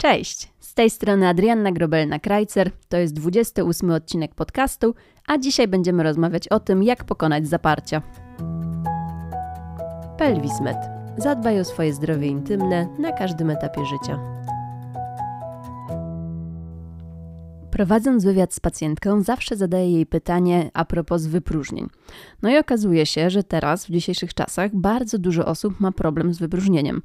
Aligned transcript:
Cześć, 0.00 0.52
z 0.60 0.74
tej 0.74 0.90
strony 0.90 1.28
Adrianna 1.28 1.72
Grobelna-Krajcer, 1.72 2.70
to 2.88 2.96
jest 2.96 3.14
28 3.14 3.90
odcinek 3.90 4.34
podcastu, 4.34 4.94
a 5.26 5.38
dzisiaj 5.38 5.68
będziemy 5.68 6.02
rozmawiać 6.02 6.48
o 6.48 6.60
tym, 6.60 6.82
jak 6.82 7.04
pokonać 7.04 7.48
zaparcia. 7.48 8.02
Pelwismed. 10.18 10.76
Zadbaj 11.16 11.60
o 11.60 11.64
swoje 11.64 11.92
zdrowie 11.92 12.26
intymne 12.26 12.88
na 12.98 13.12
każdym 13.12 13.50
etapie 13.50 13.84
życia. 13.84 14.18
Prowadząc 17.70 18.24
wywiad 18.24 18.54
z 18.54 18.60
pacjentką, 18.60 19.22
zawsze 19.22 19.56
zadaję 19.56 19.92
jej 19.92 20.06
pytanie 20.06 20.70
a 20.74 20.84
propos 20.84 21.26
wypróżnień. 21.26 21.88
No 22.42 22.50
i 22.50 22.58
okazuje 22.58 23.06
się, 23.06 23.30
że 23.30 23.44
teraz, 23.44 23.86
w 23.86 23.90
dzisiejszych 23.90 24.34
czasach, 24.34 24.74
bardzo 24.74 25.18
dużo 25.18 25.46
osób 25.46 25.80
ma 25.80 25.92
problem 25.92 26.34
z 26.34 26.38
wypróżnieniem. 26.38 27.02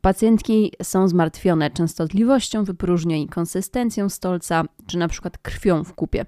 Pacjentki 0.00 0.72
są 0.82 1.08
zmartwione 1.08 1.70
częstotliwością 1.70 2.64
wypróżnień, 2.64 3.28
konsystencją 3.28 4.08
stolca, 4.08 4.64
czy 4.86 4.98
na 4.98 5.08
przykład 5.08 5.38
krwią 5.38 5.84
w 5.84 5.94
kupie. 5.94 6.26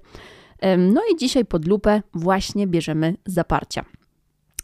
No 0.77 1.01
i 1.13 1.17
dzisiaj 1.17 1.45
pod 1.45 1.67
lupę 1.67 2.01
właśnie 2.13 2.67
bierzemy 2.67 3.15
zaparcia. 3.25 3.85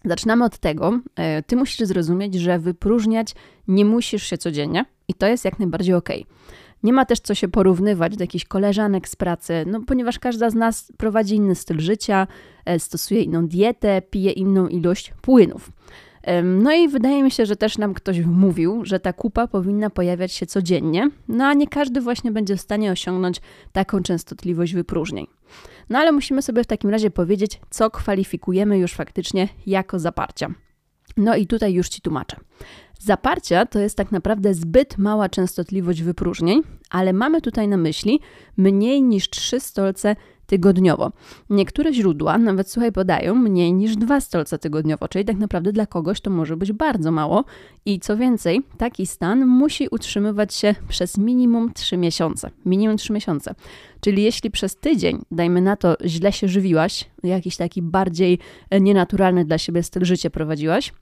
Zaczynamy 0.05 0.45
od 0.45 0.57
tego, 0.57 0.99
e, 1.15 1.43
ty 1.43 1.55
musisz 1.55 1.88
zrozumieć, 1.88 2.35
że 2.35 2.59
wypróżniać 2.59 3.35
nie 3.67 3.85
musisz 3.85 4.23
się 4.23 4.38
codziennie 4.38 4.85
i 5.07 5.13
to 5.13 5.27
jest 5.27 5.45
jak 5.45 5.59
najbardziej 5.59 5.95
ok. 5.95 6.09
Nie 6.84 6.93
ma 6.93 7.05
też 7.05 7.20
co 7.20 7.35
się 7.35 7.48
porównywać 7.48 8.17
do 8.17 8.23
jakichś 8.23 8.45
koleżanek 8.45 9.09
z 9.09 9.15
pracy, 9.15 9.63
no 9.67 9.81
ponieważ 9.87 10.20
każda 10.20 10.49
z 10.49 10.55
nas 10.55 10.91
prowadzi 10.98 11.35
inny 11.35 11.55
styl 11.55 11.79
życia, 11.79 12.27
e, 12.65 12.79
stosuje 12.79 13.21
inną 13.21 13.48
dietę, 13.48 14.01
pije 14.01 14.31
inną 14.31 14.67
ilość 14.67 15.13
płynów. 15.21 15.71
No 16.43 16.73
i 16.73 16.88
wydaje 16.88 17.23
mi 17.23 17.31
się, 17.31 17.45
że 17.45 17.55
też 17.55 17.77
nam 17.77 17.93
ktoś 17.93 18.20
mówił, 18.20 18.85
że 18.85 18.99
ta 18.99 19.13
kupa 19.13 19.48
powinna 19.48 19.89
pojawiać 19.89 20.31
się 20.31 20.45
codziennie, 20.45 21.09
no 21.27 21.45
a 21.45 21.53
nie 21.53 21.67
każdy 21.67 22.02
właśnie 22.02 22.31
będzie 22.31 22.55
w 22.55 22.62
stanie 22.62 22.91
osiągnąć 22.91 23.41
taką 23.71 24.02
częstotliwość 24.02 24.73
wypróżnień. 24.73 25.27
No 25.90 25.99
ale 25.99 26.12
musimy 26.12 26.41
sobie 26.41 26.63
w 26.63 26.68
takim 26.68 26.90
razie 26.90 27.12
powiedzieć, 27.12 27.60
co 27.70 27.90
kwalifikujemy 27.90 28.77
już 28.77 28.93
faktycznie 28.93 29.48
jako 29.65 29.99
zaparcia. 29.99 30.54
No 31.18 31.35
i 31.35 31.48
tutaj 31.48 31.73
już 31.73 31.90
Ci 31.90 32.01
tłumaczę. 32.01 32.38
Zaparcia 32.99 33.65
to 33.65 33.79
jest 33.79 33.98
tak 33.98 34.12
naprawdę 34.12 34.54
zbyt 34.54 34.98
mała 34.98 35.29
częstotliwość 35.29 36.01
wypróżnień, 36.01 36.62
ale 36.90 37.13
mamy 37.13 37.41
tutaj 37.41 37.67
na 37.67 37.77
myśli 37.77 38.20
mniej 38.57 39.01
niż 39.01 39.29
3 39.29 39.60
stolce 39.60 40.15
tygodniowo. 40.52 41.12
Niektóre 41.49 41.94
źródła 41.94 42.38
nawet, 42.38 42.70
słuchaj, 42.70 42.91
podają 42.91 43.35
mniej 43.35 43.74
niż 43.74 43.96
dwa 43.96 44.21
stolce 44.21 44.60
tygodniowo, 44.60 45.07
czyli 45.07 45.26
tak 45.26 45.38
naprawdę 45.38 45.71
dla 45.71 45.85
kogoś 45.85 46.21
to 46.21 46.30
może 46.30 46.57
być 46.57 46.71
bardzo 46.71 47.12
mało. 47.12 47.44
I 47.85 47.99
co 47.99 48.18
więcej, 48.18 48.62
taki 48.77 49.07
stan 49.07 49.46
musi 49.46 49.88
utrzymywać 49.91 50.54
się 50.54 50.76
przez 50.90 51.18
minimum 51.18 51.74
3 51.74 51.98
miesiące. 51.98 52.49
Minimum 52.66 52.98
3 52.98 53.13
miesiące. 53.13 53.55
Czyli 54.02 54.24
jeśli 54.24 54.52
przez 54.52 54.76
tydzień, 54.76 55.22
dajmy 55.32 55.62
na 55.62 55.76
to, 55.76 55.96
źle 56.05 56.32
się 56.32 56.48
żywiłaś, 56.48 57.05
jakiś 57.24 57.57
taki 57.57 57.82
bardziej 57.82 58.40
nienaturalny 58.82 59.46
dla 59.46 59.57
siebie 59.57 59.84
styl 59.84 60.05
życia 60.05 60.29
prowadziłaś, 60.29 60.94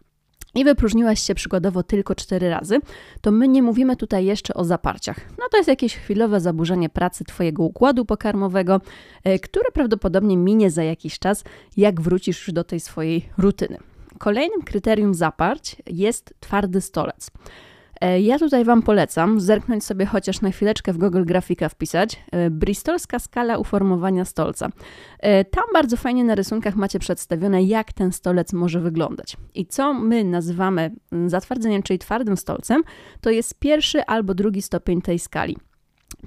i 0.56 0.64
wypróżniłaś 0.64 1.22
się 1.22 1.36
przykładowo 1.36 1.84
tylko 1.84 2.16
cztery 2.16 2.50
razy, 2.50 2.80
to 3.22 3.32
my 3.32 3.48
nie 3.48 3.64
mówimy 3.64 3.96
tutaj 3.96 4.26
jeszcze 4.26 4.54
o 4.54 4.66
zaparciach. 4.66 5.20
No 5.40 5.46
to 5.52 5.58
jest 5.58 5.70
jakieś 5.70 5.96
chwilowe 5.96 6.40
zaburzenie 6.40 6.90
pracy 6.90 7.24
Twojego 7.24 7.64
układu 7.64 8.06
pokarmowego, 8.06 8.82
e, 9.24 9.40
które 9.40 9.72
prawdopodobnie 9.74 10.38
minie 10.38 10.72
za 10.72 10.84
jakiś 10.84 11.20
czas, 11.20 11.44
jak 11.78 12.02
wrócisz 12.02 12.48
już 12.48 12.54
do 12.54 12.64
tej 12.64 12.80
swojej 12.80 13.30
rutyny. 13.38 13.78
Kolejnym 14.18 14.62
kryterium 14.62 15.14
zaparć 15.14 15.76
jest 15.88 16.34
twardy 16.40 16.82
stolec. 16.82 17.32
E, 18.02 18.22
ja 18.22 18.40
tutaj 18.40 18.66
Wam 18.66 18.82
polecam 18.82 19.40
zerknąć 19.40 19.84
sobie 19.84 20.06
chociaż 20.06 20.42
na 20.42 20.52
chwileczkę 20.52 20.94
w 20.94 20.98
Google 20.98 21.24
Grafika 21.24 21.70
wpisać 21.70 22.24
e, 22.32 22.50
bristolska 22.50 23.20
skala 23.20 23.58
uformowania 23.58 24.26
stolca. 24.26 24.70
E, 25.20 25.46
tam 25.46 25.64
bardzo 25.74 25.98
fajnie 25.98 26.24
na 26.24 26.36
rysunkach 26.36 26.76
macie 26.76 27.00
przedstawione, 27.00 27.64
jak 27.64 27.94
ten 27.94 28.12
stolec 28.12 28.54
może 28.54 28.80
wyglądać. 28.80 29.38
I 29.56 29.66
co 29.66 29.94
my 29.94 30.24
nazywamy 30.24 30.92
mm, 31.12 31.30
zatwardzeniem, 31.30 31.84
czyli 31.84 32.00
twardym 32.00 32.38
stolcem, 32.38 32.84
to 33.22 33.30
jest 33.30 33.60
pierwszy 33.60 34.06
albo 34.06 34.34
drugi 34.34 34.62
stopień 34.62 35.02
tej 35.02 35.20
skali. 35.20 35.58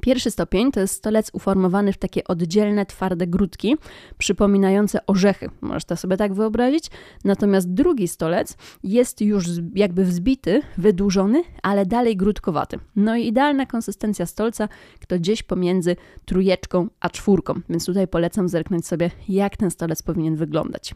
Pierwszy 0.01 0.31
stopień 0.31 0.73
to 0.73 0.81
jest 0.81 0.95
stolec 0.95 1.31
uformowany 1.33 1.93
w 1.93 1.99
takie 1.99 2.25
oddzielne, 2.25 2.87
twarde 2.87 3.27
grudki, 3.27 3.77
przypominające 4.19 5.07
orzechy. 5.07 5.51
Możesz 5.61 5.85
to 5.85 5.97
sobie 5.97 6.17
tak 6.17 6.35
wyobrazić. 6.35 6.85
Natomiast 7.25 7.73
drugi 7.73 8.09
stolec 8.09 8.57
jest 8.83 9.21
już 9.21 9.45
jakby 9.75 10.05
wzbity, 10.05 10.63
wydłużony, 10.79 11.43
ale 11.63 11.87
dalej 11.87 12.17
grudkowaty. 12.17 12.79
No 12.97 13.17
i 13.17 13.27
idealna 13.27 13.67
konsystencja 13.67 14.27
stolca 14.27 14.69
to 15.09 15.19
gdzieś 15.19 15.43
pomiędzy 15.43 15.97
trójeczką 16.25 16.89
a 17.01 17.11
czwórką. 17.11 17.61
Więc 17.69 17.87
tutaj 17.87 18.09
polecam 18.09 18.49
zerknąć 18.49 18.87
sobie, 18.87 19.11
jak 19.29 19.57
ten 19.57 19.71
stolec 19.71 20.03
powinien 20.03 20.37
wyglądać. 20.37 20.95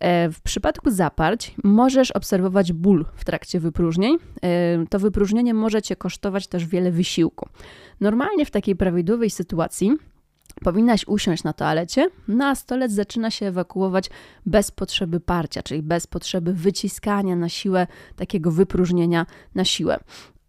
E, 0.00 0.30
w 0.30 0.40
przypadku 0.40 0.90
zaparć 0.90 1.54
możesz 1.64 2.10
obserwować 2.10 2.72
ból 2.72 3.04
w 3.14 3.24
trakcie 3.24 3.60
wypróżnień. 3.60 4.16
E, 4.42 4.86
to 4.86 4.98
wypróżnienie 4.98 5.54
może 5.54 5.82
cię 5.82 5.96
kosztować 5.96 6.46
też 6.46 6.66
wiele 6.66 6.90
wysiłku. 6.90 7.48
Normalnie 8.00 8.46
w 8.46 8.50
takiej 8.50 8.76
prawidłowej 8.76 9.30
sytuacji 9.30 9.92
powinnaś 10.64 11.06
usiąść 11.06 11.44
na 11.44 11.52
toalecie, 11.52 12.10
no 12.28 12.46
a 12.46 12.54
stolec 12.54 12.92
zaczyna 12.92 13.30
się 13.30 13.46
ewakuować 13.46 14.10
bez 14.46 14.70
potrzeby 14.70 15.20
parcia, 15.20 15.62
czyli 15.62 15.82
bez 15.82 16.06
potrzeby 16.06 16.54
wyciskania 16.54 17.36
na 17.36 17.48
siłę 17.48 17.86
takiego 18.16 18.50
wypróżnienia 18.50 19.26
na 19.54 19.64
siłę. 19.64 19.98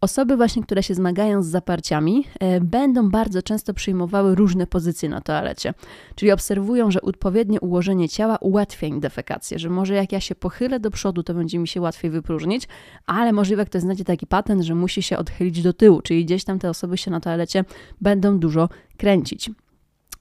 Osoby 0.02 0.36
właśnie, 0.36 0.62
które 0.62 0.82
się 0.82 0.94
zmagają 0.94 1.42
z 1.42 1.46
zaparciami, 1.46 2.24
e, 2.40 2.60
będą 2.60 3.10
bardzo 3.10 3.42
często 3.42 3.74
przyjmowały 3.74 4.34
różne 4.34 4.66
pozycje 4.66 5.08
na 5.08 5.20
toalecie. 5.20 5.74
Czyli 6.14 6.32
obserwują, 6.32 6.90
że 6.90 7.02
odpowiednie 7.02 7.60
ułożenie 7.60 8.08
ciała 8.08 8.36
ułatwia 8.36 8.86
im 8.86 9.00
defekację, 9.00 9.58
że 9.58 9.70
może 9.70 9.94
jak 9.94 10.12
ja 10.12 10.20
się 10.20 10.34
pochylę 10.34 10.80
do 10.80 10.90
przodu, 10.90 11.22
to 11.22 11.34
będzie 11.34 11.58
mi 11.58 11.68
się 11.68 11.80
łatwiej 11.80 12.10
wypróżnić, 12.10 12.68
ale 13.06 13.32
możliwe 13.32 13.66
ktoś 13.66 13.82
znajdzie 13.82 14.04
taki 14.04 14.26
patent, 14.26 14.62
że 14.62 14.74
musi 14.74 15.02
się 15.02 15.18
odchylić 15.18 15.62
do 15.62 15.72
tyłu, 15.72 16.02
czyli 16.02 16.24
gdzieś 16.24 16.44
tam 16.44 16.58
te 16.58 16.70
osoby 16.70 16.98
się 16.98 17.10
na 17.10 17.20
toalecie 17.20 17.64
będą 18.00 18.38
dużo 18.38 18.68
kręcić. 18.96 19.50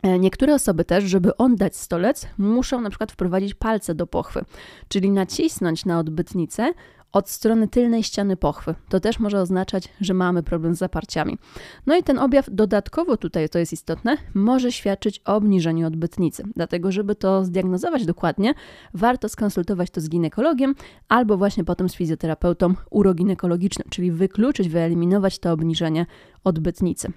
E, 0.01 0.19
niektóre 0.19 0.55
osoby 0.55 0.85
też, 0.85 1.03
żeby 1.03 1.37
oddać 1.37 1.75
stolec, 1.75 2.27
muszą 2.37 2.81
na 2.81 2.89
przykład 2.89 3.11
wprowadzić 3.11 3.53
palce 3.53 3.95
do 3.95 4.07
pochwy, 4.07 4.45
czyli 4.87 5.11
nacisnąć 5.11 5.85
na 5.85 5.99
odbytnicę, 5.99 6.73
od 7.11 7.29
strony 7.29 7.67
tylnej 7.67 8.03
ściany 8.03 8.37
pochwy. 8.37 8.75
To 8.89 8.99
też 8.99 9.19
może 9.19 9.41
oznaczać, 9.41 9.89
że 10.01 10.13
mamy 10.13 10.43
problem 10.43 10.75
z 10.75 10.77
zaparciami. 10.77 11.37
No 11.85 11.97
i 11.97 12.03
ten 12.03 12.19
objaw 12.19 12.49
dodatkowo 12.51 13.17
tutaj, 13.17 13.49
to 13.49 13.59
jest 13.59 13.73
istotne, 13.73 14.17
może 14.33 14.71
świadczyć 14.71 15.21
o 15.25 15.35
obniżeniu 15.35 15.87
odbytnicy. 15.87 16.43
Dlatego, 16.55 16.91
żeby 16.91 17.15
to 17.15 17.45
zdiagnozować 17.45 18.05
dokładnie, 18.05 18.53
warto 18.93 19.29
skonsultować 19.29 19.89
to 19.89 20.01
z 20.01 20.09
ginekologiem 20.09 20.75
albo 21.09 21.37
właśnie 21.37 21.63
potem 21.63 21.89
z 21.89 21.95
fizjoterapeutą 21.95 22.73
uroginekologicznym, 22.89 23.87
czyli 23.89 24.11
wykluczyć, 24.11 24.69
wyeliminować 24.69 25.39
to 25.39 25.51
obniżenie 25.51 26.05
odbytnicy. 26.43 27.11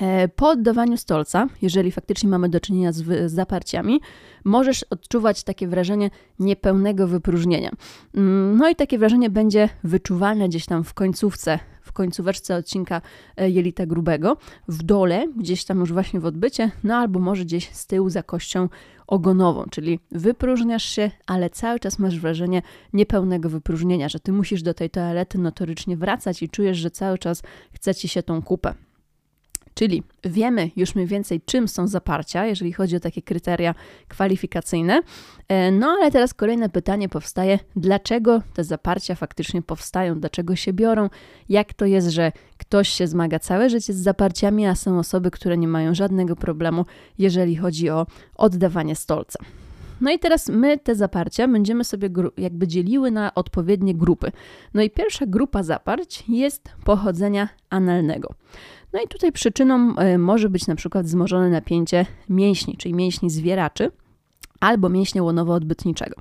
E, 0.00 0.28
po 0.28 0.48
oddawaniu 0.48 0.96
stolca, 0.96 1.46
jeżeli 1.62 1.92
faktycznie 1.92 2.28
mamy 2.28 2.48
do 2.48 2.60
czynienia 2.60 2.92
z, 2.92 3.32
zaparciami, 3.32 4.00
możesz 4.44 4.82
odczuwać 4.82 5.42
takie 5.44 5.68
wrażenie 5.68 6.10
niepełnego 6.38 7.06
wypróżnienia. 7.06 7.70
Mm, 8.14 8.56
no 8.56 8.68
i 8.68 8.76
takie 8.76 8.98
wrażenie 8.98 9.30
będzie 9.30 9.68
wyczuwalne 9.84 10.48
gdzieś 10.48 10.66
tam 10.66 10.84
w 10.84 10.94
końcówce, 10.94 11.58
w 11.82 11.92
końcóweczce 11.92 12.56
odcinka 12.56 13.02
e, 13.36 13.50
jelita 13.50 13.86
grubego, 13.86 14.36
w 14.68 14.82
dole, 14.82 15.28
gdzieś 15.36 15.64
tam 15.64 15.80
już 15.80 15.92
właśnie 15.92 16.20
w 16.20 16.26
odbycie, 16.26 16.70
no 16.84 16.96
albo 16.96 17.20
może 17.20 17.44
gdzieś 17.44 17.70
z 17.70 17.86
tyłu 17.86 18.10
za 18.10 18.22
kością 18.22 18.68
ogonową, 19.06 19.64
czyli 19.70 20.00
wypróżniasz 20.10 20.84
się, 20.84 21.10
ale 21.26 21.50
cały 21.50 21.80
czas 21.80 21.98
masz 21.98 22.20
wrażenie 22.20 22.62
niepełnego 22.92 23.48
wypróżnienia, 23.48 24.08
że 24.08 24.20
ty 24.20 24.32
musisz 24.32 24.62
do 24.62 24.74
tej 24.74 24.90
toalety 24.90 25.38
notorycznie 25.38 25.96
wracać 25.96 26.42
i 26.42 26.48
czujesz, 26.48 26.78
że 26.78 26.90
cały 26.90 27.18
czas 27.18 27.42
chce 27.72 27.94
ci 27.94 28.08
się 28.08 28.22
tą 28.22 28.42
kupę. 28.42 28.74
Czyli 29.74 30.02
wiemy 30.24 30.70
już 30.76 30.94
mniej 30.94 31.06
więcej, 31.06 31.40
czym 31.46 31.68
są 31.68 31.86
zaparcia, 31.86 32.46
jeżeli 32.46 32.72
chodzi 32.72 32.96
o 32.96 33.00
takie 33.00 33.22
kryteria 33.22 33.74
kwalifikacyjne. 34.08 35.02
E, 35.48 35.70
no 35.70 35.86
ale 35.86 36.10
teraz 36.10 36.34
kolejne 36.34 36.68
pytanie 36.68 37.08
powstaje: 37.08 37.58
dlaczego 37.76 38.42
te 38.54 38.64
zaparcia 38.64 39.14
faktycznie 39.14 39.62
powstają, 39.62 40.20
dlaczego 40.20 40.56
się 40.56 40.72
biorą? 40.72 41.08
Jak 41.48 41.74
to 41.74 41.84
jest, 41.84 42.08
że 42.08 42.32
ktoś 42.58 42.88
się 42.88 43.06
zmaga 43.06 43.38
całe 43.38 43.70
życie 43.70 43.92
z 43.92 43.96
zaparciami, 43.96 44.66
a 44.66 44.74
są 44.74 44.98
osoby, 44.98 45.30
które 45.30 45.58
nie 45.58 45.68
mają 45.68 45.94
żadnego 45.94 46.36
problemu, 46.36 46.86
jeżeli 47.18 47.56
chodzi 47.56 47.90
o 47.90 48.06
oddawanie 48.34 48.96
stolca? 48.96 49.38
No 50.00 50.10
i 50.10 50.18
teraz 50.18 50.48
my 50.48 50.78
te 50.78 50.94
zaparcia 50.94 51.48
będziemy 51.48 51.84
sobie 51.84 52.10
jakby 52.36 52.68
dzieliły 52.68 53.10
na 53.10 53.34
odpowiednie 53.34 53.94
grupy. 53.94 54.32
No 54.74 54.82
i 54.82 54.90
pierwsza 54.90 55.26
grupa 55.26 55.62
zaparć 55.62 56.24
jest 56.28 56.72
pochodzenia 56.84 57.48
analnego. 57.70 58.34
No 58.92 59.00
i 59.04 59.08
tutaj 59.08 59.32
przyczyną 59.32 59.96
e, 59.96 60.18
może 60.18 60.50
być 60.50 60.66
na 60.66 60.74
przykład 60.74 61.06
wzmożone 61.06 61.50
napięcie 61.50 62.06
mięśni, 62.28 62.76
czyli 62.76 62.94
mięśni 62.94 63.30
zwieraczy, 63.30 63.90
albo 64.60 64.88
mięśnie 64.88 65.22
łonowo-odbytniczego. 65.22 66.14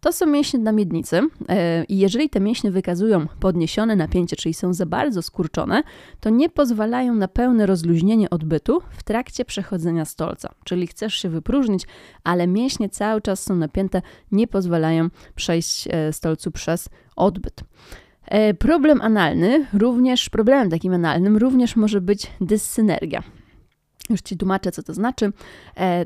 To 0.00 0.12
są 0.12 0.26
mięśnie 0.26 0.58
na 0.58 0.72
miednicy 0.72 1.20
e, 1.48 1.84
i 1.84 1.98
jeżeli 1.98 2.30
te 2.30 2.40
mięśnie 2.40 2.70
wykazują 2.70 3.26
podniesione 3.40 3.96
napięcie, 3.96 4.36
czyli 4.36 4.54
są 4.54 4.74
za 4.74 4.86
bardzo 4.86 5.22
skurczone, 5.22 5.82
to 6.20 6.30
nie 6.30 6.48
pozwalają 6.48 7.14
na 7.14 7.28
pełne 7.28 7.66
rozluźnienie 7.66 8.30
odbytu 8.30 8.82
w 8.90 9.02
trakcie 9.02 9.44
przechodzenia 9.44 10.04
stolca. 10.04 10.54
Czyli 10.64 10.86
chcesz 10.86 11.14
się 11.14 11.28
wypróżnić, 11.28 11.86
ale 12.24 12.46
mięśnie 12.46 12.88
cały 12.88 13.20
czas 13.20 13.42
są 13.42 13.56
napięte, 13.56 14.02
nie 14.32 14.46
pozwalają 14.46 15.08
przejść 15.34 15.88
e, 15.90 16.12
stolcu 16.12 16.50
przez 16.50 16.88
odbyt. 17.16 17.60
E, 18.24 18.54
problem 18.54 19.00
analny, 19.00 19.66
również 19.72 20.30
problemem 20.30 20.70
takim 20.70 20.94
analnym, 20.94 21.36
również 21.36 21.76
może 21.76 22.00
być 22.00 22.26
dyssynergia. 22.40 23.22
Już 24.10 24.20
Ci 24.20 24.36
tłumaczę, 24.36 24.72
co 24.72 24.82
to 24.82 24.94
znaczy. 24.94 25.32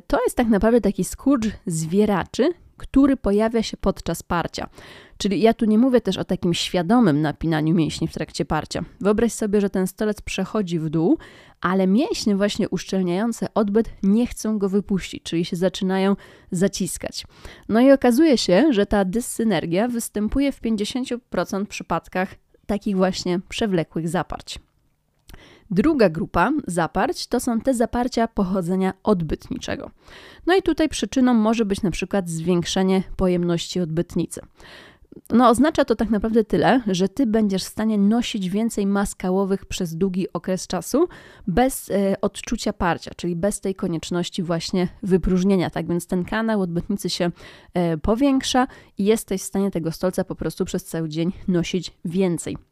To 0.06 0.22
jest 0.24 0.36
tak 0.36 0.48
naprawdę 0.48 0.80
taki 0.80 1.04
skurcz 1.04 1.46
zwieraczy, 1.66 2.52
który 2.76 3.16
pojawia 3.16 3.62
się 3.62 3.76
podczas 3.76 4.22
parcia. 4.22 4.68
Czyli 5.16 5.40
ja 5.40 5.54
tu 5.54 5.64
nie 5.64 5.78
mówię 5.78 6.00
też 6.00 6.18
o 6.18 6.24
takim 6.24 6.54
świadomym 6.54 7.20
napinaniu 7.20 7.74
mięśni 7.74 8.08
w 8.08 8.12
trakcie 8.12 8.44
parcia. 8.44 8.84
Wyobraź 9.00 9.32
sobie, 9.32 9.60
że 9.60 9.70
ten 9.70 9.86
stolec 9.86 10.22
przechodzi 10.22 10.78
w 10.78 10.90
dół, 10.90 11.18
ale 11.60 11.86
mięśnie 11.86 12.36
właśnie 12.36 12.68
uszczelniające 12.68 13.46
odbyt 13.54 13.90
nie 14.02 14.26
chcą 14.26 14.58
go 14.58 14.68
wypuścić, 14.68 15.22
czyli 15.22 15.44
się 15.44 15.56
zaczynają 15.56 16.16
zaciskać. 16.50 17.24
No 17.68 17.80
i 17.80 17.92
okazuje 17.92 18.38
się, 18.38 18.72
że 18.72 18.86
ta 18.86 19.04
dyssynergia 19.04 19.88
występuje 19.88 20.52
w 20.52 20.60
50% 20.60 21.66
przypadkach 21.66 22.34
takich 22.66 22.96
właśnie 22.96 23.40
przewlekłych 23.48 24.08
zaparć. 24.08 24.58
Druga 25.70 26.08
grupa 26.08 26.52
zaparć 26.66 27.26
to 27.26 27.40
są 27.40 27.60
te 27.60 27.74
zaparcia 27.74 28.28
pochodzenia 28.28 28.92
odbytniczego. 29.02 29.90
No 30.46 30.56
i 30.56 30.62
tutaj 30.62 30.88
przyczyną 30.88 31.34
może 31.34 31.64
być 31.64 31.82
na 31.82 31.90
przykład 31.90 32.28
zwiększenie 32.28 33.02
pojemności 33.16 33.80
odbytnicy. 33.80 34.40
No, 35.30 35.48
oznacza 35.48 35.84
to 35.84 35.96
tak 35.96 36.10
naprawdę 36.10 36.44
tyle, 36.44 36.82
że 36.86 37.08
ty 37.08 37.26
będziesz 37.26 37.64
w 37.64 37.68
stanie 37.68 37.98
nosić 37.98 38.48
więcej 38.48 38.86
mas 38.86 39.14
kałowych 39.14 39.66
przez 39.66 39.96
długi 39.96 40.32
okres 40.32 40.66
czasu 40.66 41.08
bez 41.46 41.90
e, 41.90 42.20
odczucia 42.20 42.72
parcia, 42.72 43.10
czyli 43.16 43.36
bez 43.36 43.60
tej 43.60 43.74
konieczności 43.74 44.42
właśnie 44.42 44.88
wypróżnienia. 45.02 45.70
Tak 45.70 45.88
więc 45.88 46.06
ten 46.06 46.24
kanał 46.24 46.60
odbytnicy 46.62 47.10
się 47.10 47.30
e, 47.74 47.96
powiększa 47.96 48.66
i 48.98 49.04
jesteś 49.04 49.42
w 49.42 49.44
stanie 49.44 49.70
tego 49.70 49.92
stolca 49.92 50.24
po 50.24 50.34
prostu 50.34 50.64
przez 50.64 50.84
cały 50.84 51.08
dzień 51.08 51.32
nosić 51.48 51.92
więcej. 52.04 52.67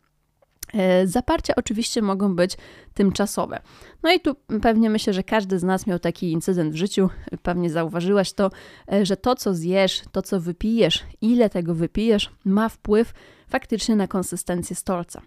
E, 0.74 1.06
zaparcia 1.06 1.54
oczywiście 1.56 2.02
mogą 2.02 2.36
być 2.36 2.56
tymczasowe. 2.94 3.60
No 4.02 4.12
i 4.12 4.20
tu 4.20 4.34
pewnie 4.62 4.90
myślę, 4.90 5.12
że 5.12 5.22
każdy 5.22 5.58
z 5.58 5.62
nas 5.62 5.86
miał 5.86 5.98
taki 5.98 6.32
incydent 6.32 6.72
w 6.72 6.76
życiu, 6.76 7.10
pewnie 7.42 7.70
zauważyłaś 7.70 8.32
to, 8.32 8.50
e, 8.92 9.06
że 9.06 9.16
to, 9.16 9.34
co 9.34 9.54
zjesz, 9.54 10.02
to, 10.12 10.22
co 10.22 10.40
wypijesz, 10.40 11.04
ile 11.20 11.50
tego 11.50 11.74
wypijesz, 11.74 12.30
ma 12.44 12.68
wpływ 12.68 13.12
faktycznie 13.48 13.96
na 13.96 14.08
konsystencję 14.08 14.76
stolca. 14.76 15.22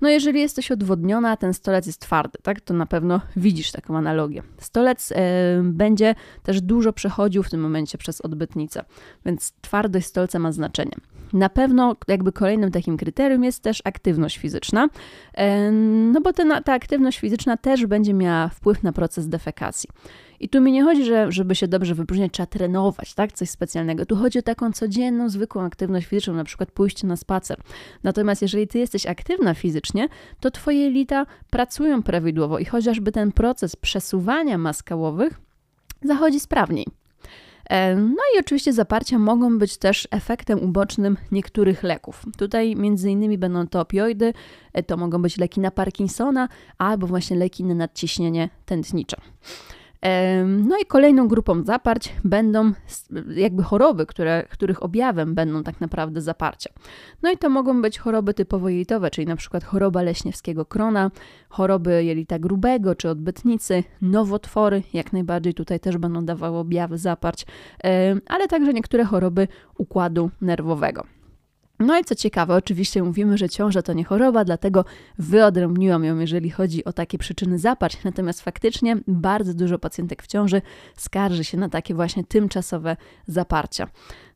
No 0.00 0.08
jeżeli 0.08 0.40
jesteś 0.40 0.70
odwodniona, 0.70 1.36
ten 1.36 1.54
stolec 1.54 1.86
jest 1.86 2.00
twardy, 2.00 2.38
tak, 2.42 2.60
to 2.60 2.74
na 2.74 2.86
pewno 2.86 3.20
widzisz 3.36 3.72
taką 3.72 3.96
analogię. 3.96 4.42
Stolec 4.58 5.12
e, 5.12 5.16
będzie 5.64 6.14
też 6.42 6.60
dużo 6.60 6.92
przechodził 6.92 7.42
w 7.42 7.50
tym 7.50 7.60
momencie 7.60 7.98
przez 7.98 8.20
odbytnicę, 8.20 8.84
więc 9.26 9.52
twardość 9.60 10.06
stolca 10.06 10.38
ma 10.38 10.52
znaczenie. 10.52 10.96
Na 11.32 11.48
pewno 11.48 11.96
jakby 12.08 12.32
kolejnym 12.32 12.70
takim 12.70 12.96
kryterium 12.96 13.44
jest 13.44 13.62
też 13.62 13.82
aktywność 13.84 14.38
fizyczna, 14.38 14.88
e, 15.34 15.70
no 16.12 16.20
bo 16.20 16.32
ta, 16.32 16.60
ta 16.60 16.72
aktywność 16.72 17.18
fizyczna 17.18 17.56
też 17.56 17.86
będzie 17.86 18.14
miała 18.14 18.48
wpływ 18.48 18.82
na 18.82 18.92
proces 18.92 19.28
defekacji. 19.28 19.88
I 20.40 20.48
tu 20.48 20.60
mi 20.60 20.72
nie 20.72 20.84
chodzi, 20.84 21.04
że 21.04 21.32
żeby 21.32 21.54
się 21.54 21.68
dobrze 21.68 21.94
wypróżniać, 21.94 22.32
trzeba 22.32 22.46
trenować, 22.46 23.14
tak? 23.14 23.32
Coś 23.32 23.50
specjalnego. 23.50 24.06
Tu 24.06 24.16
chodzi 24.16 24.38
o 24.38 24.42
taką 24.42 24.72
codzienną, 24.72 25.28
zwykłą 25.28 25.62
aktywność 25.62 26.06
fizyczną, 26.06 26.34
na 26.34 26.44
przykład 26.44 26.70
pójście 26.70 27.06
na 27.06 27.16
spacer. 27.16 27.58
Natomiast 28.02 28.42
jeżeli 28.42 28.68
ty 28.68 28.78
jesteś 28.78 29.06
aktywna 29.06 29.54
fizycznie, 29.54 30.08
to 30.40 30.50
twoje 30.50 30.78
jelita 30.84 31.26
pracują 31.50 32.02
prawidłowo 32.02 32.58
i 32.58 32.64
chociażby 32.64 33.12
ten 33.12 33.32
proces 33.32 33.76
przesuwania 33.76 34.58
maskałowych 34.58 35.40
zachodzi 36.02 36.40
sprawniej. 36.40 36.86
E, 37.70 37.96
no 37.96 38.22
i 38.36 38.38
oczywiście 38.40 38.72
zaparcia 38.72 39.18
mogą 39.18 39.58
być 39.58 39.76
też 39.76 40.08
efektem 40.10 40.58
ubocznym 40.58 41.16
niektórych 41.32 41.82
leków. 41.82 42.22
Tutaj 42.38 42.76
między 42.76 43.10
innymi 43.10 43.38
będą 43.38 43.66
to 43.66 43.80
opioidy, 43.80 44.32
e, 44.72 44.82
to 44.82 44.96
mogą 44.96 45.22
być 45.22 45.38
leki 45.38 45.60
na 45.60 45.70
Parkinsona 45.70 46.48
albo 46.78 47.06
właśnie 47.06 47.36
leki 47.36 47.64
na 47.64 47.74
nadciśnienie 47.74 48.48
tętnicze. 48.66 49.16
No 50.46 50.78
i 50.82 50.86
kolejną 50.86 51.28
grupą 51.28 51.64
zaparć 51.64 52.12
będą 52.24 52.72
jakby 53.34 53.62
choroby, 53.62 54.06
które, 54.06 54.44
których 54.50 54.82
objawem 54.82 55.34
będą 55.34 55.62
tak 55.62 55.80
naprawdę 55.80 56.20
zaparcia. 56.20 56.70
No 57.22 57.30
i 57.32 57.36
to 57.36 57.48
mogą 57.48 57.82
być 57.82 57.98
choroby 57.98 58.34
typowo 58.34 58.68
jelitowe, 58.68 59.10
czyli 59.10 59.26
na 59.26 59.36
przykład 59.36 59.64
choroba 59.64 60.02
leśniewskiego 60.02 60.64
krona, 60.64 61.10
choroby 61.48 62.04
jelita 62.04 62.38
grubego 62.38 62.94
czy 62.94 63.08
odbytnicy, 63.08 63.84
nowotwory, 64.02 64.82
jak 64.92 65.12
najbardziej 65.12 65.54
tutaj 65.54 65.80
też 65.80 65.98
będą 65.98 66.24
dawały 66.24 66.58
objawy 66.58 66.98
zaparć, 66.98 67.46
ale 68.26 68.48
także 68.48 68.72
niektóre 68.72 69.04
choroby 69.04 69.48
układu 69.78 70.30
nerwowego. 70.40 71.04
No 71.80 71.98
i 71.98 72.04
co 72.04 72.14
ciekawe, 72.14 72.54
oczywiście 72.54 73.02
mówimy, 73.02 73.38
że 73.38 73.48
ciąża 73.48 73.82
to 73.82 73.92
nie 73.92 74.04
choroba, 74.04 74.44
dlatego 74.44 74.84
wyodrębniłam 75.18 76.04
ją, 76.04 76.18
jeżeli 76.18 76.50
chodzi 76.50 76.84
o 76.84 76.92
takie 76.92 77.18
przyczyny 77.18 77.58
zaparć. 77.58 78.04
Natomiast 78.04 78.42
faktycznie 78.42 78.96
bardzo 79.06 79.54
dużo 79.54 79.78
pacjentek 79.78 80.22
w 80.22 80.26
ciąży 80.26 80.62
skarży 80.96 81.44
się 81.44 81.58
na 81.58 81.68
takie 81.68 81.94
właśnie 81.94 82.24
tymczasowe 82.24 82.96
zaparcia. 83.26 83.88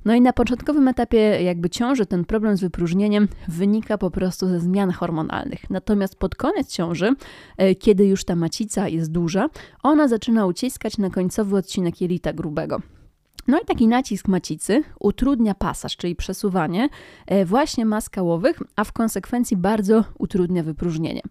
No 0.05 0.15
i 0.15 0.21
na 0.21 0.33
początkowym 0.33 0.89
etapie 0.89 1.19
jakby 1.19 1.71
ciąży 1.71 2.07
ten 2.07 2.25
problem 2.25 2.57
z 2.57 2.61
wypróżnieniem 2.61 3.29
wynika 3.49 3.99
po 3.99 4.11
prostu 4.11 4.49
ze 4.49 4.61
zmian 4.61 4.91
hormonalnych. 4.91 5.71
Natomiast 5.71 6.17
pod 6.17 6.35
koniec 6.35 6.73
ciąży, 6.73 7.15
e, 7.57 7.75
kiedy 7.75 8.07
już 8.07 8.25
ta 8.25 8.37
macica 8.37 8.89
jest 8.89 9.13
duża, 9.13 9.49
ona 9.83 10.09
zaczyna 10.09 10.47
uciskać 10.47 10.99
na 10.99 11.11
końcowy 11.11 11.57
odcinek 11.57 12.01
jelita 12.01 12.33
grubego. 12.33 12.81
No 13.47 13.61
i 13.61 13.65
taki 13.65 13.89
nacisk 13.89 14.29
macicy 14.29 14.83
utrudnia 15.01 15.55
pasaż, 15.55 15.97
czyli 15.97 16.17
przesuwanie 16.17 16.89
e, 17.27 17.45
właśnie 17.45 17.87
mas 17.87 18.11
kałowych, 18.11 18.63
a 18.77 18.85
w 18.85 18.93
konsekwencji 18.93 19.57
bardzo 19.57 20.05
utrudnia 20.19 20.63
wypróżnienie. 20.63 21.23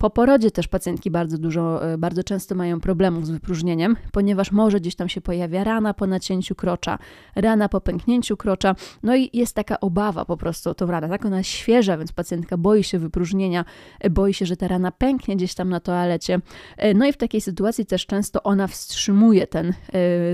Po 0.00 0.10
porodzie 0.10 0.50
też 0.50 0.68
pacjentki 0.68 1.10
bardzo 1.10 1.38
dużo, 1.38 1.92
e, 1.92 1.98
bardzo 1.98 2.24
często 2.24 2.54
mają 2.54 2.80
problemów 2.80 3.26
z 3.26 3.30
wypróżnieniem, 3.30 3.96
ponieważ 4.12 4.52
może 4.52 4.80
gdzieś 4.80 4.94
tam 4.94 5.08
się 5.08 5.20
pojawia 5.20 5.64
rana 5.64 5.94
po 5.94 6.06
nacięciu 6.06 6.54
krocza, 6.54 6.98
rana 7.36 7.68
po 7.68 7.80
pęknięciu 7.80 8.36
krocza, 8.36 8.74
no 9.02 9.16
i 9.16 9.30
jest 9.32 9.54
taka 9.54 9.80
obawa 9.80 10.24
po 10.24 10.36
prostu 10.36 10.70
o 10.70 10.74
tą 10.74 10.86
ranę, 10.86 11.08
tak? 11.08 11.24
Ona 11.24 11.38
jest 11.38 11.50
świeża, 11.50 11.98
więc 11.98 12.12
pacjentka 12.12 12.56
boi 12.56 12.84
się 12.84 12.98
wypróżnienia, 12.98 13.64
e, 14.00 14.10
boi 14.10 14.34
się, 14.34 14.46
że 14.46 14.56
ta 14.56 14.68
rana 14.68 14.92
pęknie 14.92 15.36
gdzieś 15.36 15.54
tam 15.54 15.68
na 15.68 15.80
toalecie. 15.80 16.40
E, 16.76 16.94
no 16.94 17.06
i 17.06 17.12
w 17.12 17.16
takiej 17.16 17.40
sytuacji 17.40 17.86
też 17.86 18.06
często 18.06 18.42
ona 18.42 18.66
wstrzymuje 18.66 19.46
ten 19.46 19.74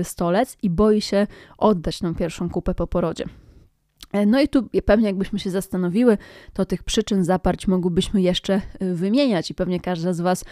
stolec 0.03 0.57
i 0.63 0.69
boi 0.69 1.01
się 1.01 1.27
oddać 1.57 1.99
tą 1.99 2.15
pierwszą 2.15 2.49
kupę 2.49 2.73
po 2.73 2.87
porodzie. 2.87 3.25
E, 4.11 4.25
no 4.25 4.41
i 4.41 4.47
tu 4.47 4.69
pewnie 4.85 5.07
jakbyśmy 5.07 5.39
się 5.39 5.49
zastanowiły, 5.49 6.17
to 6.53 6.65
tych 6.65 6.83
przyczyn 6.83 7.23
zaparć 7.23 7.67
mogłybyśmy 7.67 8.21
jeszcze 8.21 8.61
e, 8.79 8.93
wymieniać 8.93 9.51
i 9.51 9.53
pewnie 9.53 9.79
każda 9.79 10.13
z 10.13 10.21
Was 10.21 10.45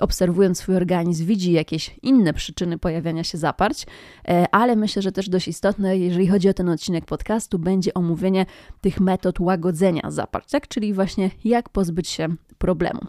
obserwując 0.00 0.58
swój 0.58 0.76
organizm 0.76 1.26
widzi 1.26 1.52
jakieś 1.52 1.96
inne 2.02 2.32
przyczyny 2.32 2.78
pojawiania 2.78 3.24
się 3.24 3.38
zaparć, 3.38 3.86
e, 4.28 4.46
ale 4.52 4.76
myślę, 4.76 5.02
że 5.02 5.12
też 5.12 5.28
dość 5.28 5.48
istotne, 5.48 5.98
jeżeli 5.98 6.26
chodzi 6.26 6.48
o 6.48 6.54
ten 6.54 6.68
odcinek 6.68 7.04
podcastu, 7.04 7.58
będzie 7.58 7.94
omówienie 7.94 8.46
tych 8.80 9.00
metod 9.00 9.40
łagodzenia 9.40 10.10
zaparć, 10.10 10.50
tak? 10.50 10.68
czyli 10.68 10.94
właśnie 10.94 11.30
jak 11.44 11.68
pozbyć 11.68 12.08
się 12.08 12.28
problemu. 12.58 13.00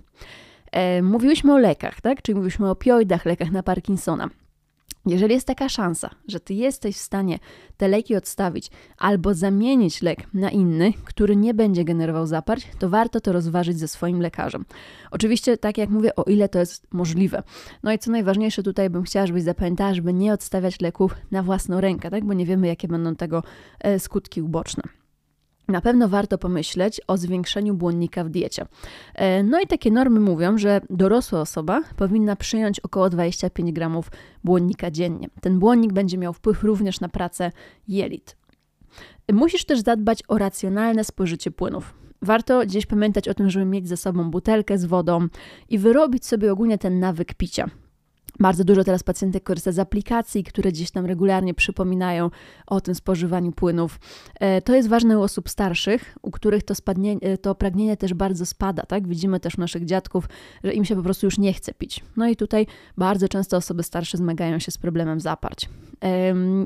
Mówiłyśmy 1.04 1.54
o 1.54 1.58
lekach, 1.58 2.02
tak? 2.02 2.22
czyli 2.22 2.36
mówiliśmy 2.36 2.68
o 2.68 2.72
opioidach, 2.72 3.26
lekach 3.26 3.52
na 3.52 3.64
Parkinsona. 3.64 4.30
Jeżeli 5.06 5.34
jest 5.34 5.48
taka 5.48 5.70
szansa, 5.70 6.10
że 6.28 6.40
ty 6.40 6.54
jesteś 6.54 6.96
w 6.96 7.02
stanie 7.02 7.40
te 7.78 7.88
leki 7.88 8.16
odstawić 8.16 8.72
albo 8.98 9.34
zamienić 9.34 10.02
lek 10.02 10.34
na 10.34 10.50
inny, 10.50 10.94
który 11.06 11.36
nie 11.36 11.54
będzie 11.54 11.84
generował 11.84 12.28
zaparć, 12.28 12.68
to 12.80 12.90
warto 12.90 13.22
to 13.22 13.32
rozważyć 13.32 13.80
ze 13.80 13.88
swoim 13.88 14.20
lekarzem. 14.20 14.66
Oczywiście, 15.12 15.58
tak 15.58 15.78
jak 15.78 15.90
mówię, 15.90 16.16
o 16.16 16.24
ile 16.24 16.50
to 16.50 16.60
jest 16.60 16.88
możliwe. 16.94 17.44
No 17.84 17.94
i 17.94 18.00
co 18.00 18.12
najważniejsze, 18.12 18.64
tutaj 18.64 18.90
bym 18.90 19.04
chciała, 19.04 19.28
żebyś 19.28 19.44
zapamiętała, 19.44 19.94
żeby 19.94 20.14
nie 20.14 20.34
odstawiać 20.34 20.82
leków 20.82 21.16
na 21.32 21.44
własną 21.44 21.82
rękę, 21.82 22.10
tak? 22.10 22.26
bo 22.26 22.34
nie 22.34 22.46
wiemy, 22.46 22.68
jakie 22.68 22.88
będą 22.88 23.16
tego 23.16 23.44
e, 23.80 24.00
skutki 24.00 24.42
uboczne. 24.42 24.84
Na 25.68 25.82
pewno 25.82 26.08
warto 26.08 26.38
pomyśleć 26.38 27.02
o 27.08 27.18
zwiększeniu 27.18 27.74
błonnika 27.74 28.24
w 28.24 28.30
diecie. 28.30 28.66
E, 29.16 29.44
no 29.44 29.60
i 29.62 29.68
takie 29.68 29.92
normy 29.92 30.20
mówią, 30.20 30.58
że 30.58 30.82
dorosła 30.90 31.42
osoba 31.42 31.82
powinna 31.96 32.36
przyjąć 32.36 32.80
około 32.80 33.10
25 33.10 33.72
gramów 33.72 34.12
błonnika 34.44 34.92
dziennie. 34.92 35.28
Ten 35.42 35.60
błonnik 35.60 35.94
będzie 35.94 36.18
miał 36.18 36.34
wpływ 36.34 36.64
również 36.64 37.00
na 37.00 37.10
pracę 37.10 37.52
jelit. 37.88 38.38
Musisz 39.34 39.66
też 39.66 39.80
zadbać 39.80 40.24
o 40.28 40.38
racjonalne 40.38 41.04
spożycie 41.04 41.52
płynów. 41.52 41.94
Warto 42.22 42.62
gdzieś 42.66 42.86
pamiętać 42.86 43.28
o 43.28 43.34
tym, 43.34 43.50
żeby 43.50 43.66
mieć 43.66 43.88
ze 43.88 43.98
sobą 43.98 44.32
butelkę 44.32 44.78
z 44.78 44.86
wodą 44.86 45.28
i 45.70 45.78
wyrobić 45.78 46.26
sobie 46.26 46.52
ogólnie 46.52 46.78
ten 46.78 47.00
nawyk 47.00 47.34
picia. 47.34 47.70
Bardzo 48.40 48.64
dużo 48.64 48.84
teraz 48.84 49.04
pacjentek 49.04 49.44
korzysta 49.44 49.72
z 49.72 49.80
aplikacji, 49.80 50.44
które 50.44 50.72
gdzieś 50.72 50.92
tam 50.92 51.06
regularnie 51.06 51.54
przypominają 51.54 52.30
o 52.68 52.82
tym 52.82 52.96
spożywaniu 52.96 53.52
płynów. 53.52 54.00
E, 54.40 54.62
to 54.62 54.76
jest 54.76 54.90
ważne 54.90 55.20
u 55.20 55.22
osób 55.22 55.50
starszych, 55.50 56.18
u 56.22 56.32
których 56.32 56.64
to, 56.64 56.76
spadnie, 56.76 57.18
e, 57.22 57.38
to 57.38 57.56
pragnienie 57.56 57.98
też 57.98 58.14
bardzo 58.14 58.46
spada. 58.46 58.84
Tak? 58.84 59.08
Widzimy 59.08 59.40
też 59.40 59.58
u 59.58 59.62
naszych 59.62 59.86
dziadków, 59.86 60.30
że 60.64 60.74
im 60.74 60.86
się 60.86 60.96
po 60.96 61.04
prostu 61.04 61.28
już 61.28 61.38
nie 61.38 61.54
chce 61.54 61.74
pić. 61.74 62.04
No 62.18 62.28
i 62.28 62.36
tutaj 62.36 62.68
bardzo 62.98 63.28
często 63.28 63.58
osoby 63.58 63.84
starsze 63.84 64.18
zmagają 64.18 64.60
się 64.60 64.72
z 64.72 64.78
problemem 64.78 65.20
zaparć. 65.20 65.70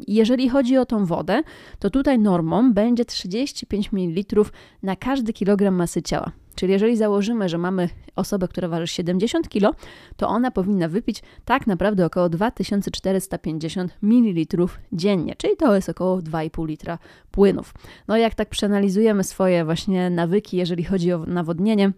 Jeżeli 0.08 0.50
chodzi 0.50 0.78
o 0.78 0.86
tą 0.86 1.06
wodę, 1.06 1.42
to 1.80 1.90
tutaj 1.90 2.20
normą 2.20 2.74
będzie 2.74 3.06
35 3.06 3.92
ml 3.94 4.44
na 4.84 4.96
każdy 4.96 5.34
kilogram 5.34 5.76
masy 5.76 6.02
ciała. 6.02 6.32
Czyli 6.58 6.74
jeżeli 6.74 6.98
założymy, 6.98 7.50
że 7.50 7.58
mamy 7.58 7.90
osobę, 8.16 8.48
która 8.48 8.68
waży 8.68 8.88
70 8.88 9.50
kg, 9.50 9.80
to 10.18 10.28
ona 10.28 10.52
powinna 10.52 10.88
wypić 10.88 11.22
tak 11.46 11.68
naprawdę 11.68 12.06
około 12.06 12.30
2450 12.30 13.98
ml 14.02 14.68
dziennie, 14.94 15.36
czyli 15.38 15.58
to 15.58 15.76
jest 15.76 15.90
około 15.90 16.18
2,5 16.18 16.68
litra 16.68 17.00
płynów. 17.32 17.74
No 18.08 18.18
jak 18.18 18.36
tak 18.36 18.50
przeanalizujemy 18.50 19.24
swoje 19.24 19.66
właśnie 19.66 20.10
nawyki, 20.10 20.58
jeżeli 20.58 20.84
chodzi 20.84 21.14
o 21.14 21.26
nawodnienie, 21.26 21.92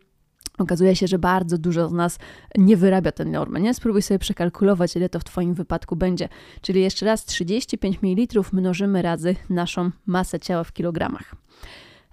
Okazuje 0.57 0.95
się, 0.95 1.07
że 1.07 1.19
bardzo 1.19 1.57
dużo 1.57 1.89
z 1.89 1.93
nas 1.93 2.19
nie 2.57 2.77
wyrabia 2.77 3.11
tej 3.11 3.25
normy. 3.25 3.59
Nie? 3.59 3.73
Spróbuj 3.73 4.01
sobie 4.01 4.19
przekalkulować, 4.19 4.95
ile 4.95 5.09
to 5.09 5.19
w 5.19 5.23
Twoim 5.23 5.53
wypadku 5.53 5.95
będzie. 5.95 6.29
Czyli 6.61 6.81
jeszcze 6.81 7.05
raz 7.05 7.25
35 7.25 7.99
ml 8.01 8.41
mnożymy 8.53 9.01
razy 9.01 9.35
naszą 9.49 9.91
masę 10.05 10.39
ciała 10.39 10.63
w 10.63 10.73
kilogramach. 10.73 11.35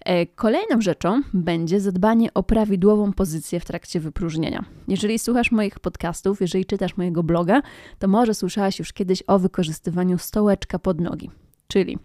E, 0.06 0.26
kolejną 0.26 0.80
rzeczą 0.80 1.22
będzie 1.34 1.80
zadbanie 1.80 2.34
o 2.34 2.42
prawidłową 2.42 3.12
pozycję 3.12 3.60
w 3.60 3.64
trakcie 3.64 4.00
wypróżnienia. 4.00 4.64
Jeżeli 4.88 5.18
słuchasz 5.18 5.52
moich 5.52 5.80
podcastów, 5.80 6.40
jeżeli 6.40 6.64
czytasz 6.64 6.96
mojego 6.96 7.22
bloga, 7.22 7.62
to 7.98 8.08
może 8.08 8.34
słyszałaś 8.34 8.78
już 8.78 8.92
kiedyś 8.92 9.22
o 9.26 9.38
wykorzystywaniu 9.38 10.18
stołeczka 10.18 10.78
pod 10.78 11.00
nogi. 11.00 11.30
Czyli 11.68 11.98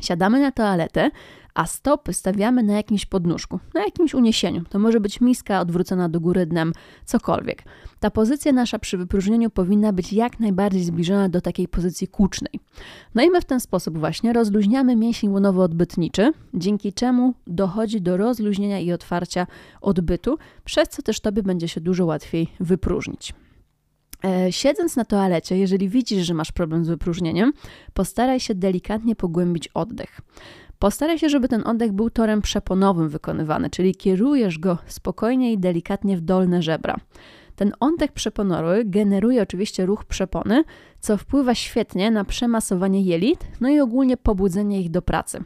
siadamy 0.00 0.40
na 0.40 0.52
toaletę, 0.52 1.10
a 1.56 1.66
stopy 1.66 2.12
stawiamy 2.12 2.62
na 2.62 2.72
jakimś 2.72 3.06
podnóżku, 3.06 3.60
na 3.74 3.84
jakimś 3.84 4.14
uniesieniu. 4.14 4.62
To 4.70 4.78
może 4.78 5.00
być 5.00 5.20
miska 5.20 5.60
odwrócona 5.60 6.08
do 6.08 6.20
góry 6.20 6.46
dnem, 6.46 6.72
cokolwiek. 7.04 7.62
Ta 8.00 8.10
pozycja 8.10 8.52
nasza 8.52 8.78
przy 8.78 8.98
wypróżnieniu 8.98 9.50
powinna 9.50 9.92
być 9.92 10.12
jak 10.12 10.40
najbardziej 10.40 10.84
zbliżona 10.84 11.28
do 11.28 11.40
takiej 11.40 11.68
pozycji 11.68 12.08
kucznej. 12.08 12.60
No 13.14 13.22
i 13.22 13.30
my 13.30 13.40
w 13.40 13.44
ten 13.44 13.60
sposób 13.60 13.98
właśnie 13.98 14.32
rozluźniamy 14.32 14.96
mięsień 14.96 15.30
łonowo-odbytniczy, 15.30 16.32
dzięki 16.54 16.92
czemu 16.92 17.34
dochodzi 17.46 18.00
do 18.00 18.16
rozluźnienia 18.16 18.80
i 18.80 18.92
otwarcia 18.92 19.46
odbytu, 19.80 20.38
przez 20.64 20.88
co 20.88 21.02
też 21.02 21.20
tobie 21.20 21.42
będzie 21.42 21.68
się 21.68 21.80
dużo 21.80 22.06
łatwiej 22.06 22.48
wypróżnić. 22.60 23.34
E, 24.24 24.52
siedząc 24.52 24.96
na 24.96 25.04
toalecie, 25.04 25.58
jeżeli 25.58 25.88
widzisz, 25.88 26.26
że 26.26 26.34
masz 26.34 26.52
problem 26.52 26.84
z 26.84 26.88
wypróżnieniem, 26.88 27.52
postaraj 27.94 28.40
się 28.40 28.54
delikatnie 28.54 29.16
pogłębić 29.16 29.68
oddech. 29.68 30.20
Postaraj 30.78 31.18
się, 31.18 31.28
żeby 31.28 31.48
ten 31.48 31.66
oddech 31.66 31.92
był 31.92 32.10
torem 32.10 32.42
przeponowym 32.42 33.08
wykonywany, 33.08 33.70
czyli 33.70 33.94
kierujesz 33.94 34.58
go 34.58 34.78
spokojnie 34.86 35.52
i 35.52 35.58
delikatnie 35.58 36.16
w 36.16 36.20
dolne 36.20 36.62
żebra. 36.62 36.96
Ten 37.56 37.72
oddech 37.80 38.12
przeponowy 38.12 38.82
generuje 38.84 39.42
oczywiście 39.42 39.86
ruch 39.86 40.04
przepony, 40.04 40.64
co 41.00 41.16
wpływa 41.16 41.54
świetnie 41.54 42.10
na 42.10 42.24
przemasowanie 42.24 43.02
jelit, 43.02 43.46
no 43.60 43.68
i 43.68 43.80
ogólnie 43.80 44.16
pobudzenie 44.16 44.80
ich 44.80 44.90
do 44.90 45.02
pracy. 45.02 45.44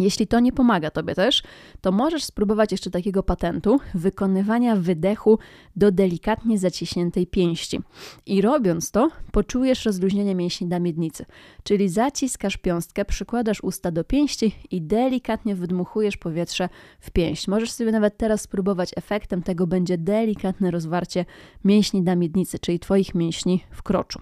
Jeśli 0.00 0.26
to 0.26 0.40
nie 0.40 0.52
pomaga 0.52 0.90
Tobie 0.90 1.14
też, 1.14 1.42
to 1.80 1.92
możesz 1.92 2.24
spróbować 2.24 2.72
jeszcze 2.72 2.90
takiego 2.90 3.22
patentu 3.22 3.80
wykonywania 3.94 4.76
wydechu 4.76 5.38
do 5.76 5.92
delikatnie 5.92 6.58
zaciśniętej 6.58 7.26
pięści. 7.26 7.80
I 8.26 8.42
robiąc 8.42 8.90
to, 8.90 9.08
poczujesz 9.32 9.84
rozluźnienie 9.84 10.34
mięśni 10.34 10.66
na 10.66 10.80
miednicy, 10.80 11.24
czyli 11.62 11.88
zaciskasz 11.88 12.56
piąstkę, 12.56 13.04
przykładasz 13.04 13.64
usta 13.64 13.90
do 13.90 14.04
pięści 14.04 14.54
i 14.70 14.82
delikatnie 14.82 15.54
wydmuchujesz 15.54 16.16
powietrze 16.16 16.68
w 17.00 17.10
pięść. 17.10 17.48
Możesz 17.48 17.72
sobie 17.72 17.92
nawet 17.92 18.16
teraz 18.16 18.40
spróbować, 18.40 18.90
efektem 18.96 19.42
tego 19.42 19.66
będzie 19.66 19.98
delikatne 19.98 20.70
rozwarcie 20.70 21.24
mięśni 21.64 22.02
na 22.02 22.16
miednicy, 22.16 22.58
czyli 22.58 22.78
Twoich 22.78 23.14
mięśni 23.14 23.64
w 23.70 23.82
kroczu. 23.82 24.20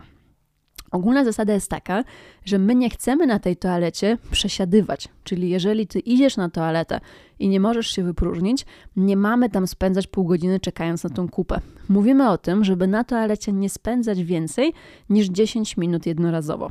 Ogólna 0.91 1.25
zasada 1.25 1.53
jest 1.53 1.71
taka, 1.71 2.05
że 2.45 2.59
my 2.59 2.75
nie 2.75 2.91
chcemy 2.91 3.27
na 3.27 3.39
tej 3.39 3.57
toalecie 3.57 4.19
przesiadywać. 4.31 5.09
Czyli 5.25 5.51
jeżeli 5.51 5.87
ty 5.87 5.99
idziesz 5.99 6.37
na 6.37 6.51
toaletę 6.51 7.01
i 7.39 7.49
nie 7.49 7.61
możesz 7.61 7.91
się 7.91 8.03
wypróżnić, 8.03 8.67
nie 8.97 9.17
mamy 9.17 9.51
tam 9.51 9.67
spędzać 9.67 10.07
pół 10.07 10.25
godziny 10.25 10.61
czekając 10.61 11.05
na 11.05 11.11
tą 11.11 11.29
kupę. 11.29 11.61
Mówimy 11.89 12.31
o 12.31 12.39
tym, 12.39 12.65
żeby 12.65 12.87
na 12.87 13.05
toalecie 13.05 13.53
nie 13.53 13.71
spędzać 13.71 14.23
więcej 14.23 14.73
niż 15.11 15.27
10 15.27 15.77
minut 15.77 16.07
jednorazowo. 16.07 16.71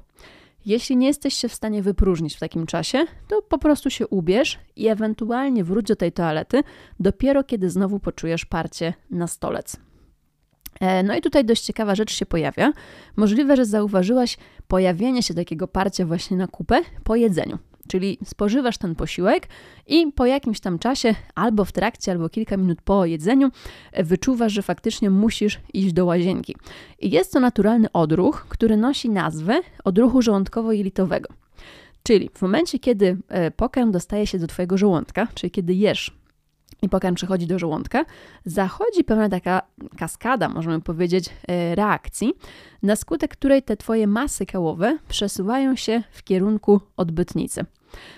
Jeśli 0.65 0.97
nie 0.97 1.07
jesteś 1.07 1.33
się 1.33 1.49
w 1.49 1.53
stanie 1.53 1.81
wypróżnić 1.81 2.35
w 2.35 2.39
takim 2.39 2.65
czasie, 2.65 3.05
to 3.27 3.41
po 3.41 3.57
prostu 3.57 3.89
się 3.89 4.07
ubierz 4.07 4.59
i 4.75 4.87
ewentualnie 4.87 5.63
wróć 5.63 5.87
do 5.87 5.95
tej 5.95 6.11
toalety 6.11 6.63
dopiero 6.99 7.43
kiedy 7.43 7.69
znowu 7.69 7.99
poczujesz 7.99 8.45
parcie 8.45 8.93
na 9.11 9.27
stolec. 9.27 9.86
E, 10.79 11.03
no 11.03 11.15
i 11.15 11.21
tutaj 11.21 11.45
dość 11.45 11.63
ciekawa 11.63 11.95
rzecz 11.95 12.13
się 12.13 12.25
pojawia. 12.25 12.73
Możliwe, 13.15 13.55
że 13.55 13.65
zauważyłaś 13.65 14.37
pojawienie 14.67 15.23
się 15.23 15.33
takiego 15.33 15.67
parcia 15.67 16.05
właśnie 16.05 16.37
na 16.37 16.47
kupę 16.47 16.81
po 17.03 17.15
jedzeniu. 17.15 17.57
Czyli 17.87 18.17
spożywasz 18.25 18.77
ten 18.77 18.95
posiłek 18.95 19.47
i 19.87 20.11
po 20.11 20.25
jakimś 20.25 20.59
tam 20.59 20.79
czasie, 20.79 21.15
albo 21.35 21.65
w 21.65 21.71
trakcie, 21.71 22.11
albo 22.11 22.29
kilka 22.29 22.57
minut 22.57 22.81
po 22.81 23.05
jedzeniu, 23.05 23.49
wyczuwasz, 24.03 24.53
że 24.53 24.61
faktycznie 24.61 25.09
musisz 25.09 25.59
iść 25.73 25.93
do 25.93 26.05
łazienki. 26.05 26.55
I 26.99 27.09
jest 27.09 27.33
to 27.33 27.39
naturalny 27.39 27.91
odruch, 27.91 28.45
który 28.49 28.77
nosi 28.77 29.09
nazwę 29.09 29.61
odruchu 29.83 30.21
żołądkowo-jelitowego. 30.21 31.27
Czyli 32.03 32.29
w 32.33 32.41
momencie, 32.41 32.79
kiedy 32.79 33.17
e, 33.27 33.51
pokarm 33.51 33.91
dostaje 33.91 34.27
się 34.27 34.39
do 34.39 34.47
Twojego 34.47 34.77
żołądka, 34.77 35.27
czyli 35.33 35.51
kiedy 35.51 35.73
jesz 35.73 36.17
i 36.81 36.89
pokarm 36.89 37.15
przechodzi 37.15 37.47
do 37.47 37.59
żołądka, 37.59 38.05
zachodzi 38.45 39.03
pewna 39.03 39.29
taka 39.29 39.61
kaskada, 39.97 40.49
możemy 40.49 40.81
powiedzieć, 40.81 41.29
e, 41.47 41.75
reakcji, 41.75 42.33
na 42.83 42.95
skutek 42.95 43.31
której 43.31 43.63
te 43.63 43.77
twoje 43.77 44.07
masy 44.07 44.45
kałowe 44.45 44.97
przesuwają 45.09 45.75
się 45.75 46.03
w 46.11 46.23
kierunku 46.23 46.81
odbytnicy. 46.97 47.65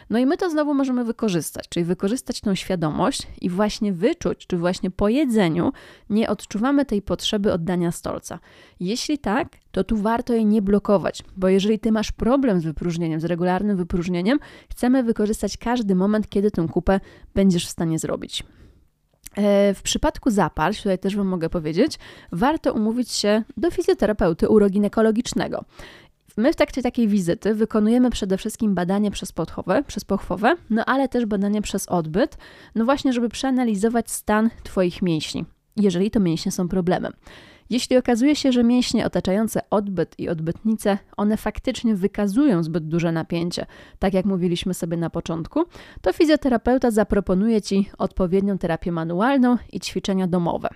No 0.10 0.20
i 0.20 0.26
my 0.26 0.38
to 0.38 0.50
znowu 0.50 0.74
możemy 0.74 1.04
wykorzystać, 1.04 1.70
czyli 1.70 1.86
wykorzystać 1.86 2.42
tą 2.42 2.56
świadomość 2.56 3.28
i 3.42 3.50
właśnie 3.50 3.94
wyczuć, 3.94 4.48
czy 4.48 4.58
właśnie 4.58 4.92
po 4.92 5.10
jedzeniu 5.10 5.72
nie 6.10 6.30
odczuwamy 6.30 6.86
tej 6.86 7.02
potrzeby 7.02 7.54
oddania 7.54 7.92
stolca. 7.92 8.40
Jeśli 8.80 9.18
tak, 9.18 9.48
to 9.72 9.84
tu 9.84 9.98
warto 9.98 10.34
jej 10.34 10.46
nie 10.46 10.62
blokować, 10.62 11.24
bo 11.38 11.48
jeżeli 11.48 11.80
ty 11.80 11.92
masz 11.92 12.12
problem 12.12 12.62
z 12.62 12.64
wypróżnieniem, 12.64 13.20
z 13.20 13.26
regularnym 13.26 13.78
wypróżnieniem, 13.78 14.40
chcemy 14.70 15.04
wykorzystać 15.04 15.58
każdy 15.58 15.96
moment, 15.96 16.30
kiedy 16.30 16.52
tę 16.52 16.68
kupę 16.72 17.00
będziesz 17.36 17.68
w 17.68 17.70
stanie 17.70 18.00
zrobić. 18.00 18.44
E, 19.38 19.74
w 19.74 19.82
przypadku 19.82 20.30
zaparć, 20.30 20.78
tutaj 20.78 21.00
też 21.00 21.16
Wam 21.16 21.28
mogę 21.28 21.50
powiedzieć, 21.50 22.00
warto 22.32 22.74
umówić 22.74 23.12
się 23.12 23.44
do 23.58 23.72
fizjoterapeuty 23.72 24.50
uroginekologicznego. 24.50 25.66
My 26.38 26.54
w 26.54 26.56
trakcie 26.56 26.82
takiej 26.82 27.08
wizyty 27.08 27.56
wykonujemy 27.56 28.10
przede 28.10 28.38
wszystkim 28.38 28.76
badanie 28.76 29.12
przez 29.12 29.32
podchowe, 29.32 29.84
przez 29.84 30.06
pochwowę, 30.06 30.56
no 30.70 30.86
ale 30.86 31.10
też 31.10 31.26
badanie 31.26 31.62
przez 31.62 31.88
odbyt, 31.88 32.38
no 32.76 32.86
właśnie, 32.86 33.14
żeby 33.14 33.30
przeanalizować 33.30 34.12
stan 34.12 34.50
Twoich 34.64 35.02
mięśni, 35.02 35.46
jeżeli 35.76 36.12
to 36.12 36.20
mięśnie 36.20 36.52
są 36.52 36.68
problemem. 36.68 37.14
Jeśli 37.70 37.98
okazuje 37.98 38.36
się, 38.36 38.52
że 38.52 38.64
mięśnie 38.64 39.06
otaczające 39.06 39.62
odbyt 39.70 40.20
i 40.20 40.30
odbytnice, 40.30 40.98
one 41.18 41.38
faktycznie 41.38 41.96
wykazują 41.96 42.64
zbyt 42.64 42.88
duże 42.88 43.12
napięcie, 43.12 43.66
tak 44.00 44.14
jak 44.14 44.26
mówiliśmy 44.26 44.74
sobie 44.74 44.98
na 44.98 45.10
początku, 45.10 45.66
to 46.02 46.14
fizjoterapeuta 46.14 46.92
zaproponuje 46.92 47.62
Ci 47.62 47.90
odpowiednią 47.98 48.58
terapię 48.58 48.92
manualną 48.92 49.58
i 49.74 49.80
ćwiczenia 49.80 50.28
domowe. 50.28 50.70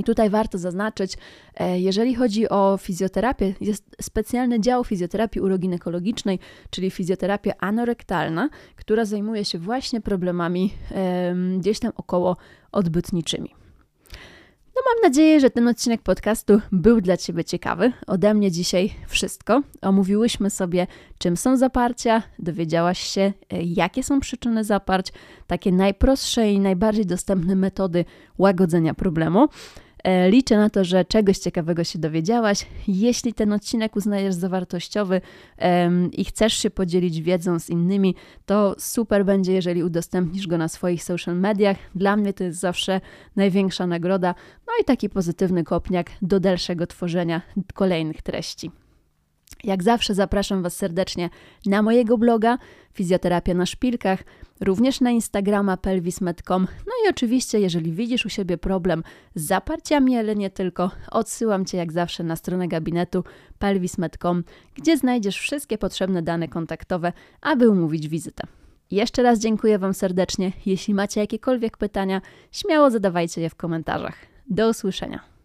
I 0.00 0.04
tutaj 0.04 0.30
warto 0.30 0.58
zaznaczyć, 0.58 1.16
e, 1.54 1.80
jeżeli 1.80 2.14
chodzi 2.14 2.48
o 2.48 2.78
fizjoterapię, 2.80 3.54
jest 3.60 3.84
specjalny 4.02 4.60
dział 4.60 4.84
fizjoterapii 4.84 5.40
uroginekologicznej, 5.40 6.38
czyli 6.70 6.90
fizjoterapia 6.90 7.52
anorektalna, 7.58 8.48
która 8.76 9.04
zajmuje 9.04 9.44
się 9.44 9.58
właśnie 9.58 10.00
problemami 10.00 10.74
gdzieś 11.58 11.78
tam 11.78 11.92
około 11.96 12.36
odbytniczymi. 12.72 13.54
No 14.80 14.82
mam 14.94 15.10
nadzieję, 15.10 15.40
że 15.40 15.50
ten 15.50 15.68
odcinek 15.68 16.02
podcastu 16.02 16.60
był 16.72 17.00
dla 17.00 17.16
Ciebie 17.16 17.44
ciekawy. 17.44 17.92
Ode 18.06 18.34
mnie 18.34 18.50
dzisiaj 18.50 18.90
wszystko. 19.08 19.62
Omówiłyśmy 19.82 20.50
sobie, 20.50 20.86
czym 21.18 21.36
są 21.36 21.56
zaparcia, 21.56 22.22
dowiedziałaś 22.38 23.00
się, 23.00 23.32
e, 23.50 23.62
jakie 23.62 24.02
są 24.02 24.20
przyczyny 24.20 24.64
zaparć, 24.64 25.12
takie 25.46 25.72
najprostsze 25.72 26.52
i 26.52 26.60
najbardziej 26.60 27.06
dostępne 27.06 27.56
metody 27.56 28.04
łagodzenia 28.38 28.94
problemu. 28.94 29.48
E, 30.04 30.30
liczę 30.30 30.56
na 30.56 30.70
to, 30.70 30.84
że 30.84 31.04
czegoś 31.04 31.38
ciekawego 31.38 31.84
się 31.84 31.98
dowiedziałaś. 31.98 32.66
Jeśli 32.88 33.34
ten 33.34 33.52
odcinek 33.52 33.96
uznajesz 33.96 34.34
za 34.34 34.48
wartościowy 34.48 35.20
i 36.12 36.24
chcesz 36.24 36.52
się 36.54 36.70
podzielić 36.70 37.22
wiedzą 37.22 37.58
z 37.58 37.70
innymi, 37.70 38.14
to 38.46 38.74
super 38.78 39.24
będzie, 39.24 39.52
jeżeli 39.52 39.84
udostępnisz 39.84 40.46
go 40.46 40.58
na 40.58 40.68
swoich 40.68 41.04
social 41.04 41.36
mediach. 41.36 41.76
Dla 41.94 42.16
mnie 42.16 42.32
to 42.32 42.44
jest 42.44 42.60
zawsze 42.60 43.00
największa 43.36 43.86
nagroda, 43.86 44.34
no 44.66 44.72
i 44.80 44.84
taki 44.84 45.08
pozytywny 45.08 45.64
kopniak 45.64 46.10
do 46.22 46.40
dalszego 46.40 46.86
tworzenia 46.86 47.42
kolejnych 47.74 48.22
treści. 48.22 48.70
Jak 49.64 49.82
zawsze 49.82 50.14
zapraszam 50.14 50.62
Was 50.62 50.76
serdecznie 50.76 51.30
na 51.66 51.82
mojego 51.82 52.18
bloga 52.18 52.58
Fizjoterapia 52.92 53.54
na 53.54 53.66
Szpilkach, 53.66 54.24
również 54.60 55.00
na 55.00 55.10
Instagrama 55.10 55.76
pelvis.com. 55.76 56.66
No 56.86 56.92
i 57.04 57.10
oczywiście, 57.10 57.60
jeżeli 57.60 57.92
widzisz 57.92 58.26
u 58.26 58.28
siebie 58.28 58.58
problem 58.58 59.02
z 59.34 59.46
zaparciami, 59.46 60.16
ale 60.16 60.36
nie 60.36 60.50
tylko, 60.50 60.90
odsyłam 61.10 61.64
Cię 61.64 61.78
jak 61.78 61.92
zawsze 61.92 62.24
na 62.24 62.36
stronę 62.36 62.68
gabinetu 62.68 63.24
pelvis.com, 63.58 64.44
gdzie 64.74 64.96
znajdziesz 64.96 65.38
wszystkie 65.38 65.78
potrzebne 65.78 66.22
dane 66.22 66.48
kontaktowe, 66.48 67.12
aby 67.40 67.68
umówić 67.68 68.08
wizytę. 68.08 68.46
Jeszcze 68.90 69.22
raz 69.22 69.38
dziękuję 69.38 69.78
Wam 69.78 69.94
serdecznie. 69.94 70.52
Jeśli 70.66 70.94
macie 70.94 71.20
jakiekolwiek 71.20 71.76
pytania, 71.76 72.20
śmiało 72.52 72.90
zadawajcie 72.90 73.40
je 73.40 73.50
w 73.50 73.54
komentarzach. 73.54 74.16
Do 74.48 74.68
usłyszenia. 74.68 75.39